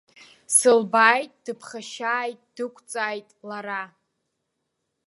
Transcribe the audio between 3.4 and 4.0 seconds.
лара.